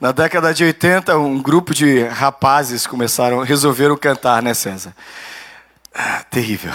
[0.00, 4.94] Na década de 80, um grupo de rapazes começaram, resolveram cantar, né, César?
[5.94, 6.72] Ah, terrível.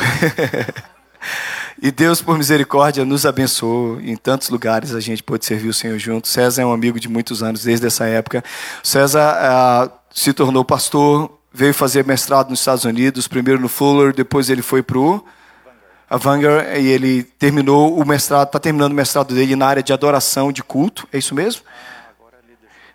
[1.82, 4.00] e Deus, por misericórdia, nos abençoou.
[4.00, 6.28] Em tantos lugares a gente pôde servir o Senhor junto.
[6.28, 8.44] César é um amigo de muitos anos, desde essa época.
[8.82, 14.50] César ah, se tornou pastor, veio fazer mestrado nos Estados Unidos, primeiro no Fuller, depois
[14.50, 15.24] ele foi para o
[16.10, 20.52] a e ele terminou o mestrado, está terminando o mestrado dele na área de adoração,
[20.52, 21.62] de culto, é isso mesmo?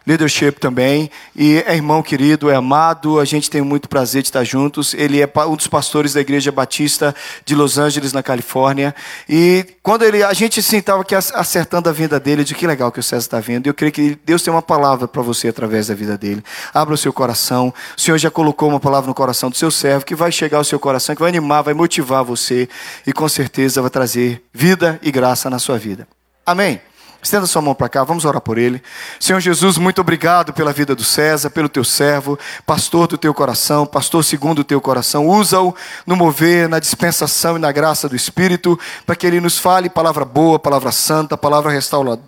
[0.07, 1.11] Leadership também.
[1.35, 4.95] E é irmão querido, é amado, a gente tem muito prazer de estar juntos.
[4.95, 7.15] Ele é um dos pastores da Igreja Batista
[7.45, 8.95] de Los Angeles, na Califórnia.
[9.29, 12.93] E quando ele, a gente assim, estava aqui acertando a vinda dele, de que legal
[12.93, 13.67] que o César está vindo.
[13.67, 16.43] Eu creio que Deus tem uma palavra para você através da vida dele.
[16.73, 17.73] Abra o seu coração.
[17.97, 20.65] O Senhor já colocou uma palavra no coração do seu servo que vai chegar ao
[20.65, 22.69] seu coração, que vai animar, vai motivar você
[23.07, 26.07] e com certeza vai trazer vida e graça na sua vida.
[26.47, 26.81] Amém.
[27.25, 28.83] Estenda sua mão para cá, vamos orar por ele.
[29.19, 33.87] Senhor Jesus, muito obrigado pela vida do César, pelo teu servo, pastor do teu coração,
[33.87, 35.27] pastor segundo o teu coração.
[35.27, 35.75] Usa-o
[36.07, 40.23] no mover, na dispensação e na graça do Espírito, para que ele nos fale palavra
[40.23, 41.73] boa, palavra santa, palavra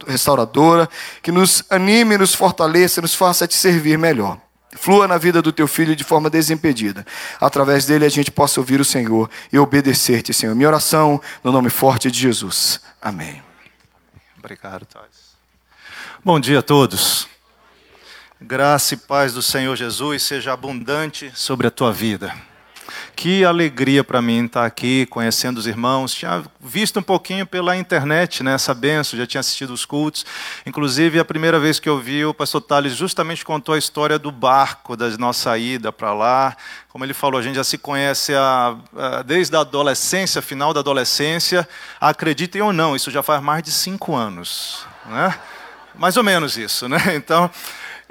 [0.06, 0.88] restauradora,
[1.22, 4.38] que nos anime, nos fortaleça, nos faça te servir melhor.
[4.76, 7.04] Flua na vida do teu filho de forma desimpedida.
[7.38, 10.54] Através dele a gente possa ouvir o Senhor e obedecer-te, Senhor.
[10.54, 12.80] Minha oração no nome forte de Jesus.
[13.00, 13.45] Amém.
[14.46, 15.34] Obrigado, Thais.
[16.24, 17.26] Bom dia a todos.
[18.40, 22.32] Graça e paz do Senhor Jesus seja abundante sobre a tua vida.
[23.14, 26.12] Que alegria para mim estar aqui conhecendo os irmãos.
[26.12, 30.24] Tinha visto um pouquinho pela internet né, essa benção, já tinha assistido os cultos.
[30.64, 34.30] Inclusive, a primeira vez que eu vi, o pastor Tales justamente contou a história do
[34.30, 36.56] barco, da nossa ida para lá.
[36.88, 40.80] Como ele falou, a gente já se conhece a, a, desde a adolescência, final da
[40.80, 41.68] adolescência.
[42.00, 44.86] Acreditem ou não, isso já faz mais de cinco anos.
[45.06, 45.34] Né?
[45.94, 46.88] Mais ou menos isso.
[46.88, 46.98] Né?
[47.14, 47.50] Então.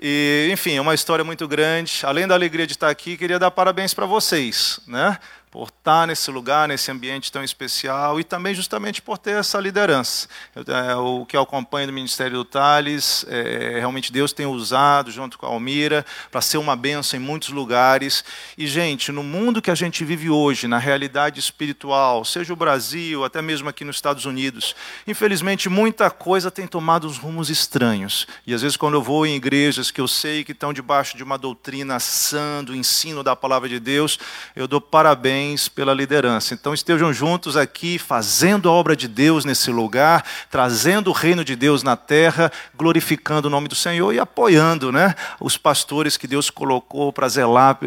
[0.02, 2.02] E, enfim, é uma história muito grande.
[2.04, 5.18] Além da alegria de estar aqui, queria dar parabéns para vocês, né?
[5.56, 10.28] Por estar nesse lugar, nesse ambiente tão especial e também justamente por ter essa liderança.
[10.54, 15.38] É, o que eu acompanho do Ministério do Tales, é, realmente Deus tem usado junto
[15.38, 18.22] com a Almira para ser uma benção em muitos lugares.
[18.58, 23.24] E, gente, no mundo que a gente vive hoje, na realidade espiritual, seja o Brasil,
[23.24, 24.76] até mesmo aqui nos Estados Unidos,
[25.08, 28.28] infelizmente muita coisa tem tomado uns rumos estranhos.
[28.46, 31.24] E às vezes, quando eu vou em igrejas que eu sei que estão debaixo de
[31.24, 34.20] uma doutrina sã, do ensino da palavra de Deus,
[34.54, 36.54] eu dou parabéns parabéns pela liderança.
[36.54, 41.56] Então estejam juntos aqui, fazendo a obra de Deus nesse lugar, trazendo o reino de
[41.56, 46.50] Deus na terra, glorificando o nome do Senhor e apoiando né, os pastores que Deus
[46.50, 47.78] colocou para zelar,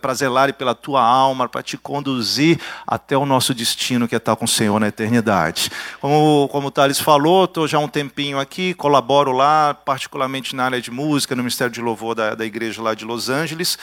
[0.00, 4.36] para zelar pela tua alma, para te conduzir até o nosso destino, que é estar
[4.36, 5.70] com o Senhor na eternidade.
[6.00, 10.64] Como, como o Thales falou, estou já há um tempinho aqui, colaboro lá, particularmente na
[10.64, 13.78] área de música, no Ministério de Louvor da, da igreja lá de Los Angeles,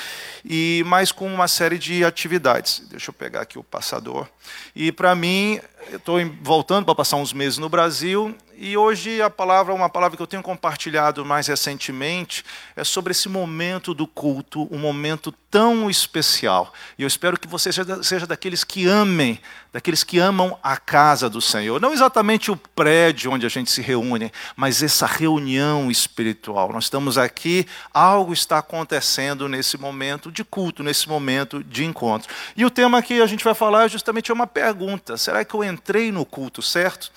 [0.45, 2.83] e mais com uma série de atividades.
[2.89, 4.27] Deixa eu pegar aqui o passador.
[4.75, 5.57] E para mim,
[5.93, 10.23] estou voltando para passar uns meses no Brasil e hoje a palavra, uma palavra que
[10.23, 12.45] eu tenho compartilhado mais recentemente,
[12.77, 16.73] é sobre esse momento do culto, um momento tão especial.
[16.97, 19.37] E eu espero que você seja, daqueles que amem,
[19.73, 21.81] daqueles que amam a casa do Senhor.
[21.81, 26.71] Não exatamente o prédio onde a gente se reúne, mas essa reunião espiritual.
[26.71, 32.33] Nós estamos aqui, algo está acontecendo nesse momento de culto, nesse momento de encontro.
[32.55, 35.65] E o tema que a gente vai falar é justamente uma pergunta: será que eu
[35.65, 37.11] entrei no culto certo?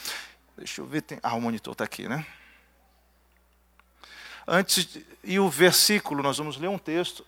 [0.56, 1.02] Deixa eu ver.
[1.02, 1.18] Tem...
[1.22, 2.24] Ah, o monitor está aqui, né?
[4.46, 7.26] Antes, e o versículo, nós vamos ler um texto,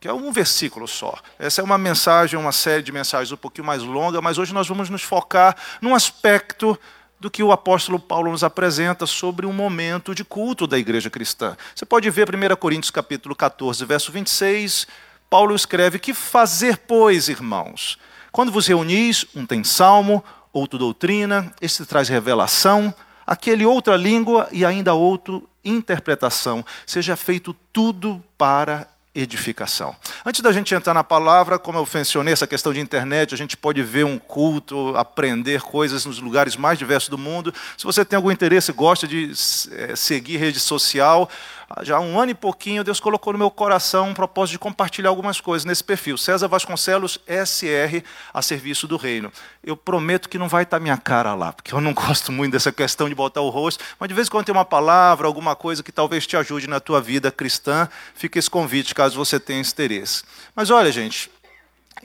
[0.00, 1.16] que é um versículo só.
[1.38, 4.66] Essa é uma mensagem, uma série de mensagens um pouquinho mais longa, mas hoje nós
[4.66, 6.78] vamos nos focar num aspecto
[7.18, 11.56] do que o apóstolo Paulo nos apresenta sobre um momento de culto da igreja cristã.
[11.74, 14.86] Você pode ver 1 Coríntios capítulo 14, verso 26,
[15.30, 17.98] Paulo escreve: Que fazer, pois, irmãos?
[18.32, 20.22] Quando vos reunis, um tem salmo,
[20.56, 22.94] outro doutrina, este traz revelação,
[23.26, 26.64] aquele outra língua e ainda outro interpretação.
[26.86, 29.96] Seja feito tudo para edificação.
[30.24, 33.56] Antes da gente entrar na palavra, como eu mencionei, essa questão de internet, a gente
[33.56, 37.52] pode ver um culto, aprender coisas nos lugares mais diversos do mundo.
[37.78, 39.32] Se você tem algum interesse, gosta de
[39.72, 41.28] é, seguir rede social,
[41.82, 45.08] já há um ano e pouquinho, Deus colocou no meu coração um propósito de compartilhar
[45.08, 46.16] algumas coisas nesse perfil.
[46.16, 48.02] César Vasconcelos, SR,
[48.32, 49.32] a serviço do reino.
[49.64, 52.70] Eu prometo que não vai estar minha cara lá, porque eu não gosto muito dessa
[52.70, 55.82] questão de botar o rosto, mas de vez em quando tem uma palavra, alguma coisa
[55.82, 60.22] que talvez te ajude na tua vida cristã, fica esse convite, caso você tenha interesse.
[60.54, 61.30] Mas olha, gente,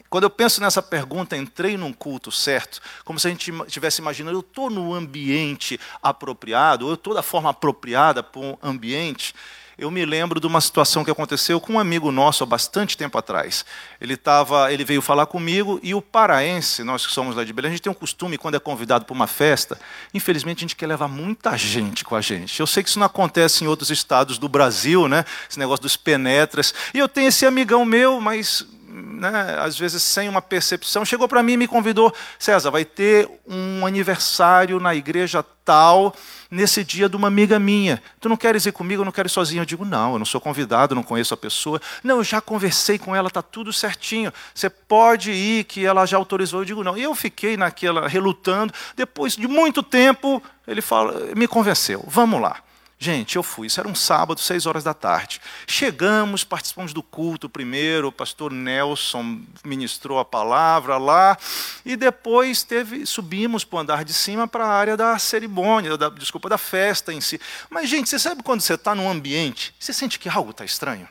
[0.10, 4.38] quando eu penso nessa pergunta, entrei num culto certo, como se a gente estivesse imaginando,
[4.38, 9.34] eu estou no ambiente apropriado, ou eu estou da forma apropriada para um ambiente,
[9.78, 13.18] eu me lembro de uma situação que aconteceu com um amigo nosso há bastante tempo
[13.18, 13.66] atrás.
[14.00, 17.70] Ele, tava, ele veio falar comigo e o paraense, nós que somos lá de Belém,
[17.70, 19.80] a gente tem um costume, quando é convidado para uma festa,
[20.14, 22.60] infelizmente a gente quer levar muita gente com a gente.
[22.60, 25.26] Eu sei que isso não acontece em outros estados do Brasil, né?
[25.50, 26.76] esse negócio dos penetras.
[26.94, 28.64] E eu tenho esse amigão meu, mas
[29.02, 33.30] né, às vezes sem uma percepção, chegou para mim e me convidou: César, vai ter
[33.48, 36.16] um aniversário na igreja tal,
[36.50, 38.02] nesse dia de uma amiga minha.
[38.20, 39.02] Tu não queres ir comigo?
[39.02, 39.62] Eu não quero ir sozinho.
[39.62, 41.82] Eu digo: Não, eu não sou convidado, não conheço a pessoa.
[42.04, 44.32] Não, eu já conversei com ela, está tudo certinho.
[44.54, 46.62] Você pode ir, que ela já autorizou.
[46.62, 46.98] Eu digo: Não.
[46.98, 48.74] E eu fiquei naquela, relutando.
[48.96, 52.58] Depois de muito tempo, ele fala, me convenceu: Vamos lá.
[53.04, 53.66] Gente, eu fui.
[53.66, 55.42] Isso era um sábado, seis horas da tarde.
[55.66, 58.10] Chegamos, participamos do culto primeiro.
[58.10, 61.36] O pastor Nelson ministrou a palavra lá.
[61.84, 66.10] E depois teve, subimos para o andar de cima para a área da cerimônia, da,
[66.10, 67.42] desculpa, da festa em si.
[67.72, 71.10] Mas, gente, você sabe quando você está num ambiente, você sente que algo está estranho?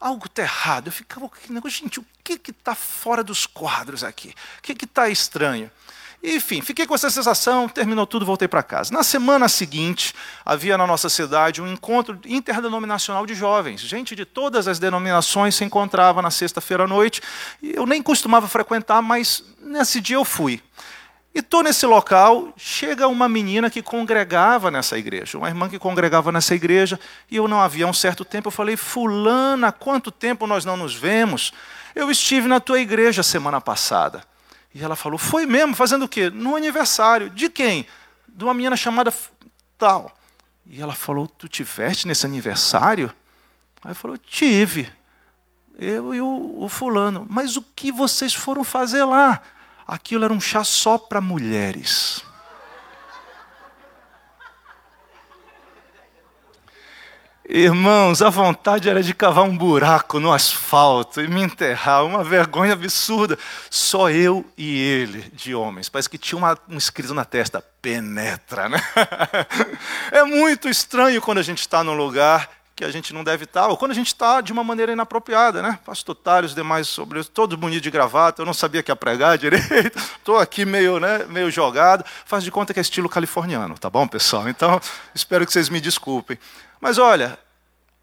[0.00, 0.86] Algo está errado.
[0.86, 1.30] Eu ficava,
[1.68, 4.34] gente, o que está fora dos quadros aqui?
[4.60, 5.70] O que está estranho?
[6.22, 8.94] Enfim, fiquei com essa sensação, terminou tudo, voltei para casa.
[8.94, 10.14] Na semana seguinte,
[10.44, 13.80] havia na nossa cidade um encontro interdenominacional de jovens.
[13.80, 17.20] Gente de todas as denominações se encontrava na sexta-feira à noite.
[17.60, 20.62] E eu nem costumava frequentar, mas nesse dia eu fui.
[21.34, 26.30] E estou nesse local, chega uma menina que congregava nessa igreja, uma irmã que congregava
[26.30, 30.66] nessa igreja, e eu não havia um certo tempo, eu falei, fulana, quanto tempo nós
[30.66, 31.50] não nos vemos?
[31.94, 34.22] Eu estive na tua igreja semana passada.
[34.74, 35.74] E ela falou: Foi mesmo?
[35.74, 36.30] Fazendo o quê?
[36.30, 37.30] No aniversário.
[37.30, 37.86] De quem?
[38.28, 39.12] De uma menina chamada
[39.76, 40.16] tal.
[40.66, 43.12] E ela falou: Tu tiveste nesse aniversário?
[43.84, 44.90] Aí falou: Tive.
[45.78, 47.26] Eu e o, o fulano.
[47.28, 49.42] Mas o que vocês foram fazer lá?
[49.86, 52.24] Aquilo era um chá só para mulheres.
[57.54, 62.72] Irmãos, a vontade era de cavar um buraco no asfalto e me enterrar, uma vergonha
[62.72, 63.38] absurda.
[63.68, 65.90] Só eu e ele, de homens.
[65.90, 68.82] Parece que tinha uma, um escrito na testa: penetra, né?
[70.10, 73.68] É muito estranho quando a gente está num lugar que a gente não deve estar,
[73.68, 75.78] ou quando a gente está de uma maneira inapropriada, né?
[75.84, 79.36] Pastor Tário, os demais sobre todos bonitos de gravata, eu não sabia que ia pregar
[79.38, 83.90] direito, estou aqui meio, né, meio jogado, faz de conta que é estilo californiano, tá
[83.90, 84.48] bom, pessoal?
[84.48, 84.80] Então,
[85.14, 86.38] espero que vocês me desculpem.
[86.80, 87.38] Mas olha,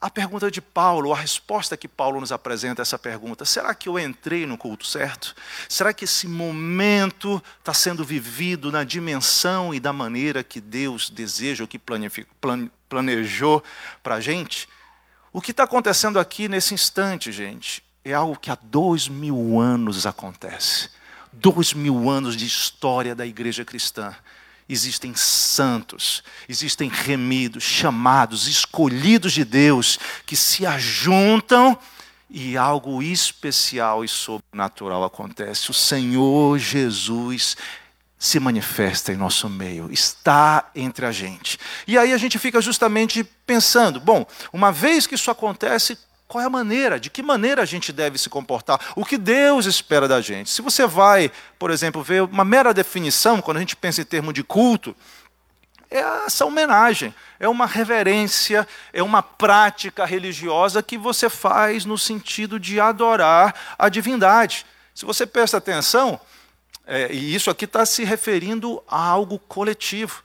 [0.01, 3.89] a pergunta de Paulo, a resposta que Paulo nos apresenta a essa pergunta: será que
[3.89, 5.35] eu entrei no culto certo?
[5.67, 11.63] Será que esse momento está sendo vivido na dimensão e da maneira que Deus deseja,
[11.63, 11.77] ou que
[12.87, 13.61] planejou
[14.01, 14.69] para a gente?
[15.33, 20.05] O que está acontecendo aqui nesse instante, gente, é algo que há dois mil anos
[20.05, 20.89] acontece.
[21.33, 24.15] Dois mil anos de história da igreja cristã
[24.69, 31.77] existem santos, existem remidos, chamados, escolhidos de Deus, que se ajuntam
[32.29, 35.71] e algo especial e sobrenatural acontece.
[35.71, 37.57] O Senhor Jesus
[38.19, 41.57] se manifesta em nosso meio, está entre a gente.
[41.87, 45.97] E aí a gente fica justamente pensando: bom, uma vez que isso acontece,
[46.29, 46.99] qual é a maneira?
[46.99, 48.79] De que maneira a gente deve se comportar?
[48.95, 50.51] O que Deus espera da gente?
[50.51, 54.35] Se você vai, por exemplo, ver uma mera definição, quando a gente pensa em termos
[54.35, 54.95] de culto,
[55.89, 62.59] é essa homenagem, é uma reverência, é uma prática religiosa que você faz no sentido
[62.59, 64.67] de adorar a divindade.
[64.93, 66.21] Se você presta atenção,
[66.85, 70.21] é, e isso aqui está se referindo a algo coletivo.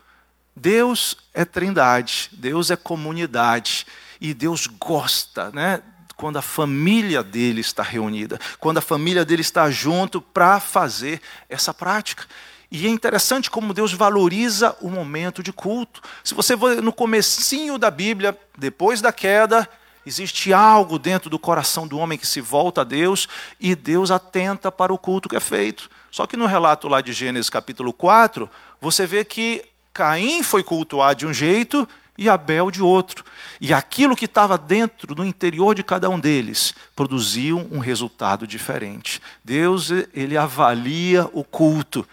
[0.54, 3.86] Deus é trindade, Deus é comunidade,
[4.20, 5.82] e Deus gosta né,
[6.16, 11.72] quando a família dele está reunida, quando a família dele está junto para fazer essa
[11.72, 12.24] prática.
[12.70, 16.02] E é interessante como Deus valoriza o momento de culto.
[16.24, 19.68] Se você for no comecinho da Bíblia, depois da queda,
[20.04, 23.28] existe algo dentro do coração do homem que se volta a Deus
[23.60, 25.88] e Deus atenta para o culto que é feito.
[26.10, 31.14] Só que no relato lá de Gênesis capítulo 4, você vê que Caim foi cultuar
[31.14, 33.24] de um jeito e Abel de outro.
[33.60, 39.20] E aquilo que estava dentro, no interior de cada um deles, produziu um resultado diferente.
[39.44, 42.06] Deus, ele avalia o culto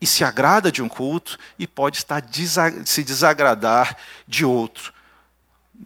[0.00, 2.22] e se agrada de um culto e pode estar
[2.84, 3.96] se desagradar
[4.26, 4.92] de outro.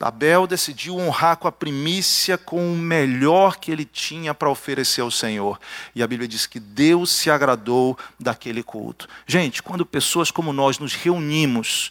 [0.00, 5.10] Abel decidiu honrar com a primícia, com o melhor que ele tinha para oferecer ao
[5.10, 5.58] Senhor.
[5.94, 9.08] E a Bíblia diz que Deus se agradou daquele culto.
[9.26, 11.90] Gente, quando pessoas como nós nos reunimos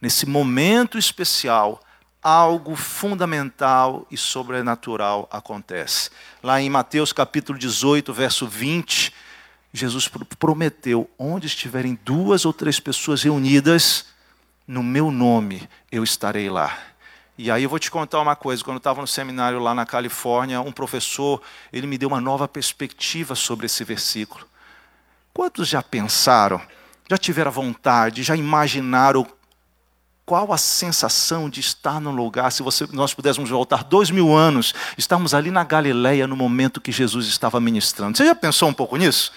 [0.00, 1.80] nesse momento especial,
[2.22, 6.10] algo fundamental e sobrenatural acontece.
[6.42, 9.12] Lá em Mateus capítulo 18, verso 20,
[9.72, 14.06] Jesus prometeu: onde estiverem duas ou três pessoas reunidas,
[14.66, 16.76] no meu nome eu estarei lá.
[17.38, 19.84] E aí eu vou te contar uma coisa, quando eu estava no seminário lá na
[19.84, 24.46] Califórnia, um professor, ele me deu uma nova perspectiva sobre esse versículo.
[25.34, 26.60] Quantos já pensaram,
[27.08, 29.26] já tiveram vontade, já imaginaram
[30.26, 34.74] qual a sensação de estar num lugar, se você, nós pudéssemos voltar dois mil anos,
[34.98, 38.18] estamos ali na Galileia no momento que Jesus estava ministrando.
[38.18, 39.30] Você já pensou um pouco nisso?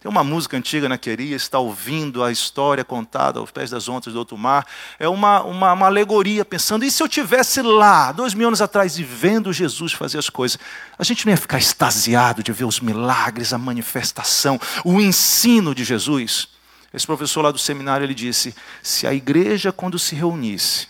[0.00, 4.12] Tem uma música antiga na Queria, está ouvindo a história contada aos pés das ondas
[4.12, 4.64] do outro mar.
[4.96, 8.96] É uma, uma, uma, alegoria, pensando, e se eu tivesse lá, dois mil anos atrás,
[8.96, 10.56] e vendo Jesus fazer as coisas?
[10.96, 15.82] A gente não ia ficar extasiado de ver os milagres, a manifestação, o ensino de
[15.82, 16.48] Jesus?
[16.92, 20.88] Esse professor lá do seminário, ele disse, se a igreja, quando se reunisse,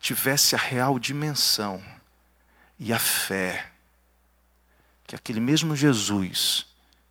[0.00, 1.82] tivesse a real dimensão
[2.78, 3.70] e a fé,
[5.06, 6.66] que aquele mesmo Jesus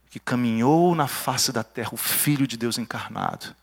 [0.10, 3.54] que caminhou na face da terra, o Filho de Deus encarnado,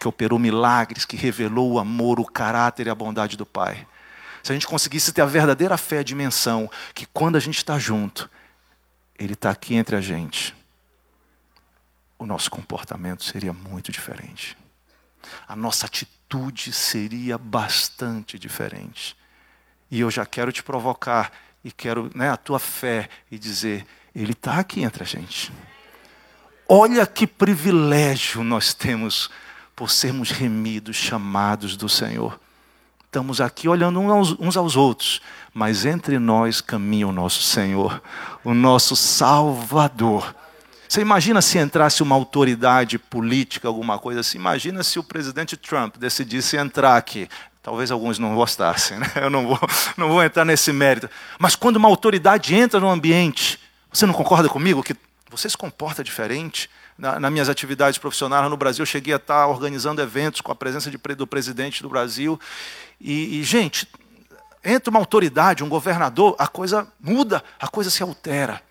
[0.00, 3.86] que operou milagres, que revelou o amor, o caráter e a bondade do Pai.
[4.42, 7.78] Se a gente conseguisse ter a verdadeira fé, a dimensão, que quando a gente está
[7.78, 8.30] junto,
[9.18, 10.54] Ele está aqui entre a gente,
[12.18, 14.56] o nosso comportamento seria muito diferente.
[15.46, 19.16] A nossa atitude seria bastante diferente.
[19.90, 24.32] E eu já quero te provocar e quero né, a tua fé e dizer: Ele
[24.32, 25.52] está aqui entre a gente.
[26.68, 29.30] Olha que privilégio nós temos
[29.76, 32.40] por sermos remidos, chamados do Senhor.
[33.04, 35.20] Estamos aqui olhando uns aos outros,
[35.52, 38.02] mas entre nós caminha o nosso Senhor,
[38.42, 40.34] o nosso Salvador.
[40.88, 44.38] Você imagina se entrasse uma autoridade política, alguma coisa assim?
[44.38, 47.28] Imagina se o presidente Trump decidisse entrar aqui.
[47.62, 49.10] Talvez alguns não gostassem, né?
[49.16, 49.58] eu não vou,
[49.96, 51.08] não vou entrar nesse mérito.
[51.38, 53.58] Mas quando uma autoridade entra no ambiente,
[53.90, 54.94] você não concorda comigo que
[55.30, 56.68] você se comporta diferente.
[56.96, 60.54] Na, nas minhas atividades profissionais no Brasil, eu cheguei a estar organizando eventos com a
[60.54, 62.38] presença de, do presidente do Brasil.
[63.00, 63.88] E, e, gente,
[64.64, 68.62] entra uma autoridade, um governador, a coisa muda, a coisa se altera.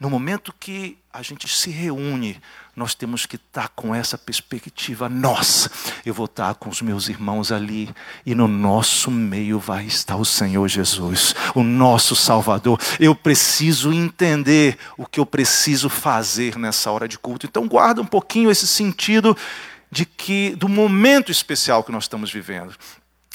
[0.00, 2.40] No momento que a gente se reúne,
[2.76, 5.68] nós temos que estar com essa perspectiva nossa.
[6.06, 7.92] Eu vou estar com os meus irmãos ali,
[8.24, 12.80] e no nosso meio vai estar o Senhor Jesus, o nosso Salvador.
[13.00, 17.46] Eu preciso entender o que eu preciso fazer nessa hora de culto.
[17.46, 19.36] Então, guarda um pouquinho esse sentido
[19.90, 22.72] de que do momento especial que nós estamos vivendo.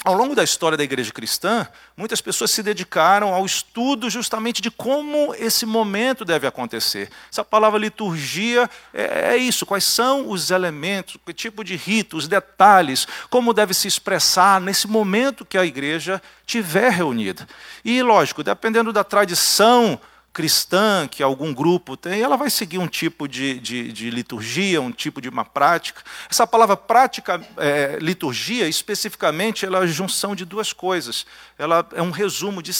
[0.03, 4.69] Ao longo da história da igreja cristã, muitas pessoas se dedicaram ao estudo justamente de
[4.69, 7.09] como esse momento deve acontecer.
[7.31, 12.27] Essa palavra liturgia é, é, isso: quais são os elementos, que tipo de rito, os
[12.27, 17.47] detalhes, como deve se expressar nesse momento que a igreja tiver reunida.
[17.85, 19.97] E, lógico, dependendo da tradição
[20.33, 24.91] cristã que algum grupo tem, ela vai seguir um tipo de, de, de liturgia, um
[24.91, 26.01] tipo de uma prática.
[26.29, 31.25] Essa palavra prática, é, liturgia, especificamente, ela é a junção de duas coisas.
[31.57, 32.71] Ela é um resumo de,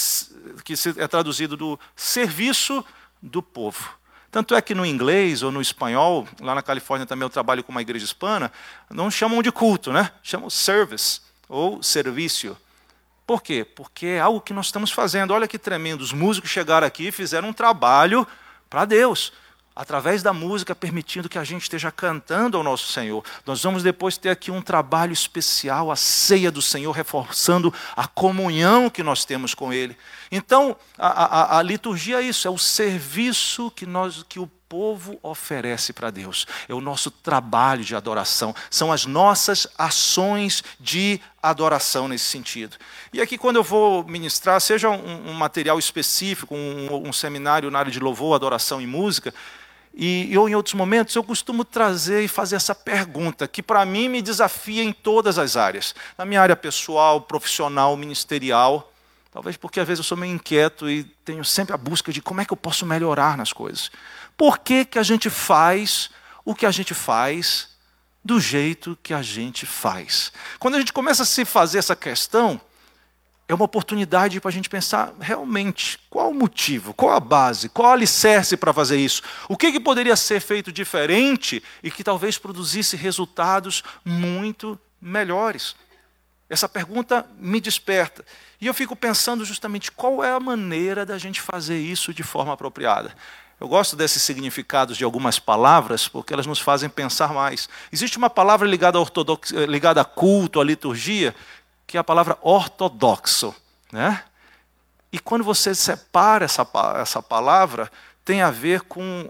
[0.64, 2.84] que é traduzido do serviço
[3.22, 3.98] do povo.
[4.32, 7.72] Tanto é que no inglês ou no espanhol, lá na Califórnia também eu trabalho com
[7.72, 8.52] uma igreja hispana,
[8.90, 10.10] não chamam de culto, né?
[10.24, 12.58] chamam service ou serviço.
[13.26, 13.64] Por quê?
[13.64, 15.32] Porque é algo que nós estamos fazendo.
[15.32, 16.02] Olha que tremendo.
[16.02, 18.28] Os músicos chegaram aqui e fizeram um trabalho
[18.70, 19.32] para Deus,
[19.76, 23.24] através da música, permitindo que a gente esteja cantando ao nosso Senhor.
[23.46, 28.90] Nós vamos depois ter aqui um trabalho especial, a ceia do Senhor, reforçando a comunhão
[28.90, 29.96] que nós temos com Ele.
[30.32, 35.20] Então, a, a, a liturgia é isso, é o serviço que, nós, que o povo
[35.22, 36.48] oferece para Deus.
[36.68, 42.76] É o nosso trabalho de adoração, são as nossas ações de adoração nesse sentido.
[43.14, 47.78] E aqui, quando eu vou ministrar, seja um, um material específico, um, um, seminário na
[47.78, 49.32] área de louvor, adoração e música,
[49.94, 54.10] e ou em outros momentos, eu costumo trazer e fazer essa pergunta, que para mim
[54.10, 58.90] me desafia em todas as áreas, na minha área pessoal, profissional, ministerial.
[59.34, 62.40] Talvez porque às vezes eu sou meio inquieto e tenho sempre a busca de como
[62.40, 63.90] é que eu posso melhorar nas coisas.
[64.38, 66.10] Por que, que a gente faz
[66.46, 67.70] o que a gente faz
[68.24, 70.32] do jeito que a gente faz?
[70.60, 72.60] Quando a gente começa a se fazer essa questão,
[73.48, 77.90] é uma oportunidade para a gente pensar realmente qual o motivo, qual a base, qual
[77.90, 79.22] o alicerce para fazer isso.
[79.50, 85.76] O que, que poderia ser feito diferente e que talvez produzisse resultados muito melhores.
[86.50, 88.26] Essa pergunta me desperta.
[88.62, 92.54] E eu fico pensando justamente qual é a maneira da gente fazer isso de forma
[92.54, 93.14] apropriada.
[93.60, 97.70] Eu gosto desses significados de algumas palavras, porque elas nos fazem pensar mais.
[97.92, 99.52] Existe uma palavra ligada a, ortodox...
[99.52, 101.34] ligada a culto, a liturgia,
[101.88, 103.56] que é a palavra ortodoxo.
[103.92, 104.24] Né?
[105.12, 107.92] E quando você separa essa, essa palavra,
[108.26, 109.30] tem a ver com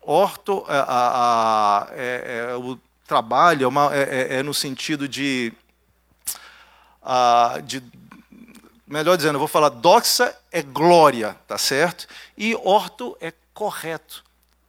[0.00, 5.08] orto, a, a, a, é, é, o trabalho, é, uma, é, é, é no sentido
[5.08, 5.52] de
[7.02, 7.82] ah, de,
[8.86, 12.06] melhor dizendo, eu vou falar doxa é glória, tá certo?
[12.36, 14.24] E orto é correto,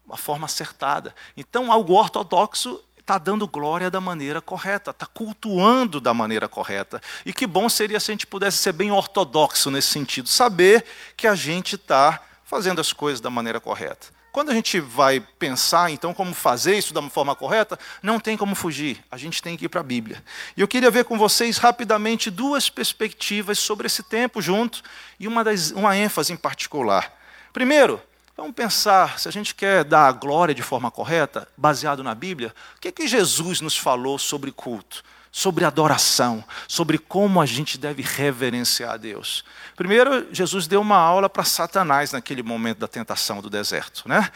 [0.06, 1.14] uma forma acertada.
[1.36, 7.02] Então, algo ortodoxo está dando glória da maneira correta, está cultuando da maneira correta.
[7.26, 10.86] E que bom seria se a gente pudesse ser bem ortodoxo nesse sentido, saber
[11.18, 14.08] que a gente está fazendo as coisas da maneira correta.
[14.32, 18.54] Quando a gente vai pensar, então, como fazer isso da forma correta, não tem como
[18.54, 19.02] fugir.
[19.10, 20.22] A gente tem que ir para a Bíblia.
[20.58, 24.84] E eu queria ver com vocês rapidamente duas perspectivas sobre esse tempo junto
[25.18, 27.14] e uma, das, uma ênfase em particular.
[27.54, 28.02] Primeiro,
[28.36, 32.54] vamos pensar, se a gente quer dar a glória de forma correta, baseado na Bíblia,
[32.76, 35.04] o que, é que Jesus nos falou sobre culto?
[35.36, 39.44] sobre adoração, sobre como a gente deve reverenciar a Deus.
[39.76, 44.08] Primeiro, Jesus deu uma aula para Satanás naquele momento da tentação do deserto.
[44.08, 44.32] Né?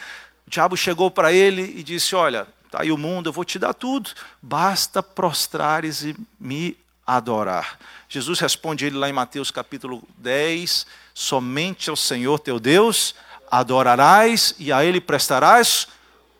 [0.46, 3.58] O diabo chegou para ele e disse: Olha, está aí o mundo, eu vou te
[3.58, 4.10] dar tudo,
[4.42, 6.76] basta prostrares e me
[7.06, 7.78] adorar.
[8.06, 13.14] Jesus responde ele lá em Mateus capítulo 10: Somente ao Senhor teu Deus
[13.50, 15.88] adorarás e a ele prestarás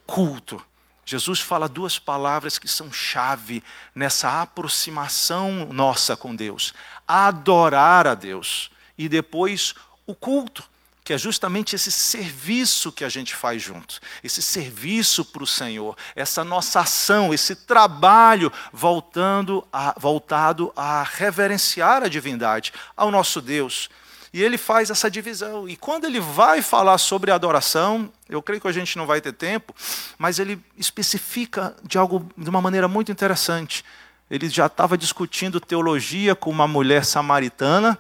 [0.06, 0.64] culto.
[1.04, 3.64] Jesus fala duas palavras que são chave
[3.94, 6.72] nessa aproximação nossa com Deus:
[7.06, 9.74] adorar a Deus e depois
[10.06, 10.62] o culto,
[11.02, 15.96] que é justamente esse serviço que a gente faz junto, esse serviço para o Senhor,
[16.14, 23.88] essa nossa ação, esse trabalho voltando a, voltado a reverenciar a divindade, ao nosso Deus.
[24.32, 25.68] E ele faz essa divisão.
[25.68, 29.32] E quando ele vai falar sobre adoração, eu creio que a gente não vai ter
[29.32, 29.74] tempo,
[30.16, 33.84] mas ele especifica de algo de uma maneira muito interessante.
[34.30, 37.98] Ele já estava discutindo teologia com uma mulher samaritana,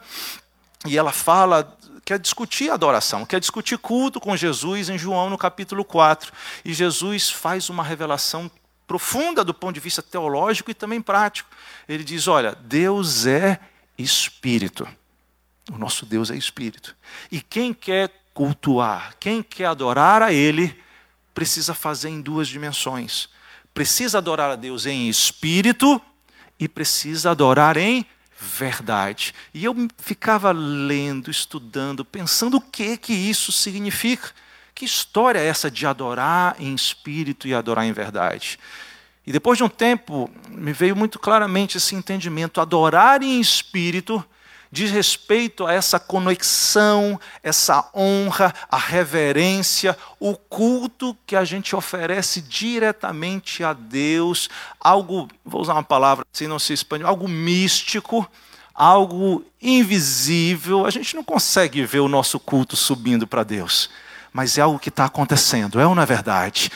[0.86, 5.84] e ela fala quer discutir adoração, quer discutir culto com Jesus em João no capítulo
[5.84, 6.32] 4.
[6.64, 8.50] E Jesus faz uma revelação
[8.86, 11.48] profunda do ponto de vista teológico e também prático.
[11.88, 13.60] Ele diz: Olha, Deus é
[13.96, 14.88] espírito.
[15.70, 16.96] O nosso Deus é espírito.
[17.30, 20.76] E quem quer cultuar, quem quer adorar a Ele,
[21.32, 23.28] precisa fazer em duas dimensões.
[23.72, 26.00] Precisa adorar a Deus em espírito
[26.58, 28.04] e precisa adorar em
[28.36, 29.32] verdade.
[29.54, 34.30] E eu ficava lendo, estudando, pensando o que que isso significa.
[34.74, 38.58] Que história é essa de adorar em espírito e adorar em verdade?
[39.26, 44.24] E depois de um tempo, me veio muito claramente esse entendimento: adorar em espírito
[44.70, 52.40] diz respeito a essa conexão, essa honra, a reverência, o culto que a gente oferece
[52.40, 58.30] diretamente a Deus, algo, vou usar uma palavra assim, não se expande, algo místico,
[58.72, 60.86] algo invisível.
[60.86, 63.90] A gente não consegue ver o nosso culto subindo para Deus,
[64.32, 66.70] mas é algo que está acontecendo, é ou não é verdade?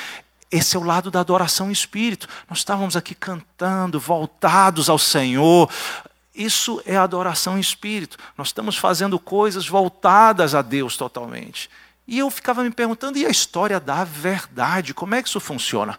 [0.50, 2.28] Esse é o lado da adoração em espírito.
[2.48, 5.68] Nós estávamos aqui cantando, voltados ao Senhor,
[6.34, 8.18] isso é adoração em espírito.
[8.36, 11.70] Nós estamos fazendo coisas voltadas a Deus totalmente.
[12.06, 14.92] E eu ficava me perguntando, e a história da verdade?
[14.92, 15.98] Como é que isso funciona?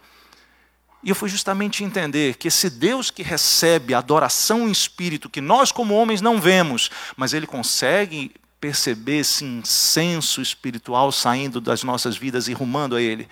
[1.02, 5.40] E eu fui justamente entender que esse Deus que recebe a adoração em espírito, que
[5.40, 12.18] nós como homens não vemos, mas ele consegue perceber esse incenso espiritual saindo das nossas
[12.18, 13.28] vidas e rumando a ele.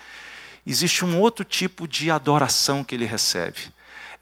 [0.64, 3.58] Existe um outro tipo de adoração que ele recebe.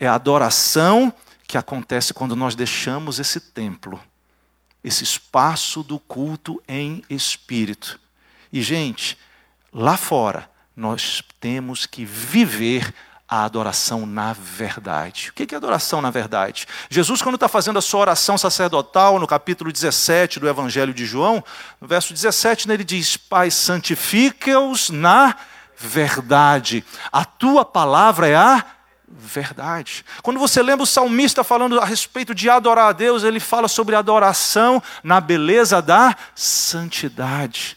[0.00, 1.12] É a adoração
[1.52, 4.00] que acontece quando nós deixamos esse templo,
[4.82, 8.00] esse espaço do culto em espírito.
[8.50, 9.18] E, gente,
[9.70, 12.94] lá fora, nós temos que viver
[13.28, 15.28] a adoração na verdade.
[15.28, 16.66] O que é adoração na verdade?
[16.88, 21.44] Jesus, quando está fazendo a sua oração sacerdotal, no capítulo 17 do Evangelho de João,
[21.78, 25.36] no verso 17, ele diz: Pai, santifica-os na
[25.76, 26.82] verdade.
[27.12, 28.64] A tua palavra é a
[29.12, 30.04] verdade.
[30.22, 33.94] Quando você lembra o salmista falando a respeito de adorar a Deus, ele fala sobre
[33.94, 37.76] adoração na beleza da santidade.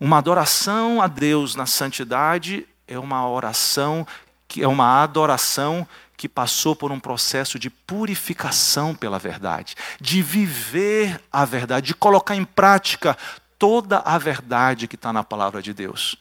[0.00, 4.06] Uma adoração a Deus na santidade é uma oração
[4.48, 5.86] que é uma adoração
[6.16, 12.34] que passou por um processo de purificação pela verdade, de viver a verdade, de colocar
[12.34, 13.16] em prática
[13.58, 16.16] toda a verdade que está na palavra de Deus.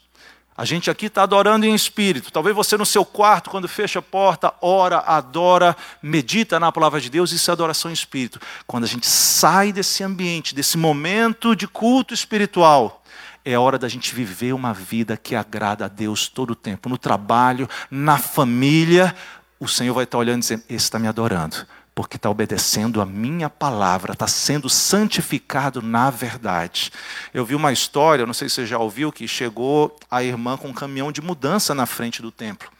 [0.59, 2.33] A gente aqui está adorando em espírito.
[2.33, 7.09] Talvez você no seu quarto, quando fecha a porta, ora, adora, medita na palavra de
[7.09, 8.41] Deus, isso é adoração em espírito.
[8.67, 13.01] Quando a gente sai desse ambiente, desse momento de culto espiritual,
[13.45, 16.89] é hora da gente viver uma vida que agrada a Deus todo o tempo.
[16.89, 19.15] No trabalho, na família,
[19.61, 21.65] o Senhor vai estar olhando e dizendo: Esse está me adorando
[21.99, 26.93] porque está obedecendo a minha palavra, está sendo santificado na verdade.
[27.33, 30.69] Eu vi uma história, não sei se você já ouviu, que chegou a irmã com
[30.69, 32.71] um caminhão de mudança na frente do templo.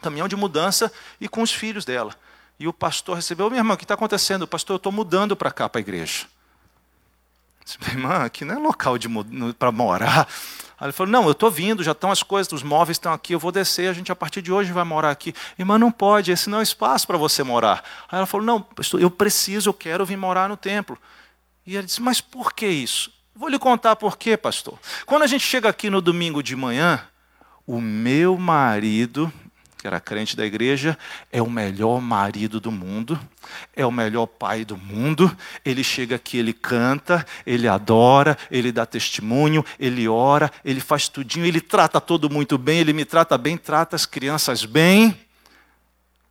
[0.00, 2.14] Caminhão de mudança e com os filhos dela.
[2.58, 4.48] E o pastor recebeu, minha irmã, o que está acontecendo?
[4.48, 6.24] Pastor, eu estou mudando para cá, para a igreja.
[7.64, 8.94] Disse, minha irmã, aqui não é local
[9.58, 10.28] para morar.
[10.78, 13.34] Aí ele falou, não, eu estou vindo, já estão as coisas, os móveis estão aqui,
[13.34, 15.34] eu vou descer, a gente a partir de hoje vai morar aqui.
[15.58, 17.84] Irmã, não pode, esse não é espaço para você morar.
[18.10, 18.66] Aí ela falou, não,
[18.98, 20.98] eu preciso, eu quero vir morar no templo.
[21.66, 23.12] E ele disse, mas por que isso?
[23.34, 24.78] Vou lhe contar por quê, pastor.
[25.06, 27.02] Quando a gente chega aqui no domingo de manhã,
[27.66, 29.32] o meu marido,
[29.80, 30.96] que era crente da igreja,
[31.32, 33.18] é o melhor marido do mundo,
[33.74, 35.34] é o melhor pai do mundo.
[35.64, 41.46] Ele chega aqui, ele canta, ele adora, ele dá testemunho, ele ora, ele faz tudinho,
[41.46, 45.18] ele trata todo muito bem, ele me trata bem, trata as crianças bem.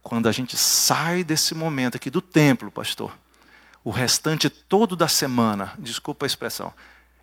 [0.02, 3.12] Quando a gente sai desse momento aqui do templo, pastor,
[3.84, 6.74] o restante todo da semana, desculpa a expressão,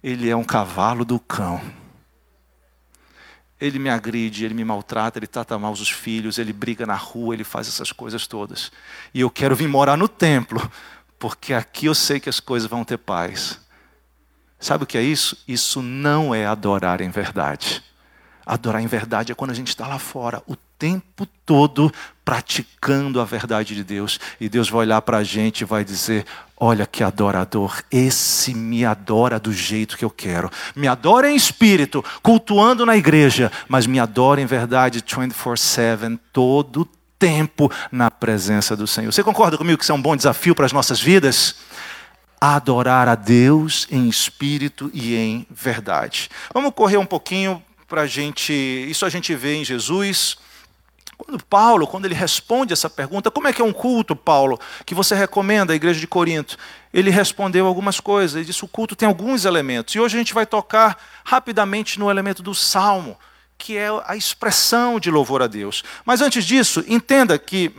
[0.02, 1.60] ele é um cavalo do cão
[3.60, 7.34] ele me agride, ele me maltrata, ele trata mal os filhos, ele briga na rua,
[7.34, 8.70] ele faz essas coisas todas.
[9.14, 10.70] E eu quero vir morar no templo,
[11.18, 13.60] porque aqui eu sei que as coisas vão ter paz.
[14.58, 15.42] Sabe o que é isso?
[15.46, 17.82] Isso não é adorar em verdade.
[18.44, 21.92] Adorar em verdade é quando a gente está lá fora, o tempo todo
[22.26, 24.18] praticando a verdade de Deus.
[24.40, 26.26] E Deus vai olhar para a gente e vai dizer:
[26.58, 30.50] Olha que adorador, esse me adora do jeito que eu quero.
[30.74, 37.70] Me adora em espírito, cultuando na igreja, mas me adora em verdade 24/7, todo tempo
[37.92, 39.12] na presença do Senhor.
[39.12, 41.54] Você concorda comigo que isso é um bom desafio para as nossas vidas?
[42.40, 46.28] Adorar a Deus em espírito e em verdade.
[46.52, 48.52] Vamos correr um pouquinho para a gente.
[48.52, 50.36] Isso a gente vê em Jesus.
[51.16, 54.94] Quando Paulo, quando ele responde essa pergunta, como é que é um culto, Paulo, que
[54.94, 56.58] você recomenda à igreja de Corinto?
[56.92, 58.36] Ele respondeu algumas coisas.
[58.36, 59.94] Ele disse: o culto tem alguns elementos.
[59.94, 63.18] E hoje a gente vai tocar rapidamente no elemento do salmo,
[63.56, 65.82] que é a expressão de louvor a Deus.
[66.04, 67.72] Mas antes disso, entenda que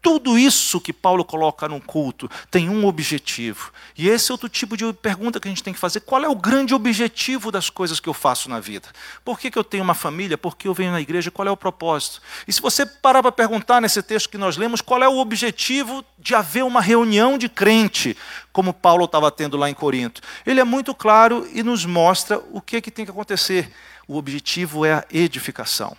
[0.00, 3.72] tudo isso que Paulo coloca num culto tem um objetivo.
[3.96, 6.28] E esse é outro tipo de pergunta que a gente tem que fazer: qual é
[6.28, 8.88] o grande objetivo das coisas que eu faço na vida?
[9.24, 10.38] Por que, que eu tenho uma família?
[10.38, 11.30] Por que eu venho na igreja?
[11.30, 12.22] Qual é o propósito?
[12.46, 16.04] E se você parar para perguntar nesse texto que nós lemos, qual é o objetivo
[16.18, 18.16] de haver uma reunião de crente,
[18.52, 20.22] como Paulo estava tendo lá em Corinto?
[20.46, 23.72] Ele é muito claro e nos mostra o que, que tem que acontecer.
[24.06, 25.96] O objetivo é a edificação.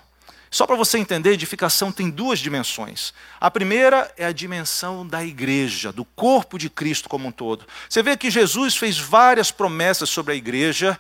[0.52, 3.14] Só para você entender, edificação tem duas dimensões.
[3.40, 7.68] A primeira é a dimensão da igreja, do corpo de Cristo como um todo.
[7.88, 11.00] Você vê que Jesus fez várias promessas sobre a igreja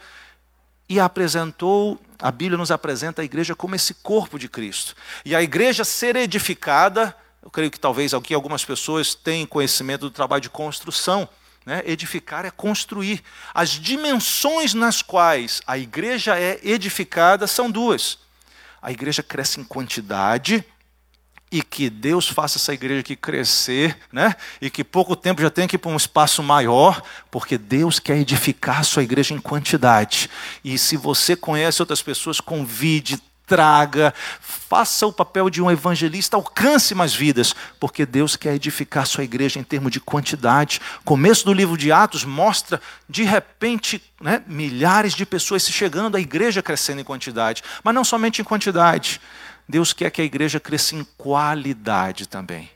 [0.88, 4.95] e apresentou, a Bíblia nos apresenta a igreja como esse corpo de Cristo.
[5.25, 10.12] E a igreja ser edificada, eu creio que talvez aqui algumas pessoas tenham conhecimento do
[10.12, 11.27] trabalho de construção.
[11.65, 11.81] Né?
[11.88, 13.23] Edificar é construir.
[13.51, 18.29] As dimensões nas quais a igreja é edificada são duas
[18.82, 20.63] a igreja cresce em quantidade
[21.52, 24.36] e que Deus faça essa igreja aqui crescer, né?
[24.62, 28.18] E que pouco tempo já tenha que ir para um espaço maior, porque Deus quer
[28.18, 30.30] edificar a sua igreja em quantidade.
[30.63, 36.93] E se você conhece outras pessoas, convide, traga, faça o papel de um evangelista, alcance
[36.93, 40.79] mais vidas, porque Deus quer edificar sua igreja em termos de quantidade.
[41.03, 46.21] Começo do livro de Atos mostra, de repente, né, milhares de pessoas se chegando, a
[46.21, 49.19] igreja crescendo em quantidade, mas não somente em quantidade.
[49.67, 52.69] Deus quer que a igreja cresça em qualidade também.